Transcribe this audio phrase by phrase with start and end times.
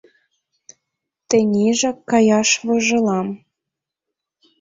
[1.29, 3.27] —«Тенийжак каяш вожылам».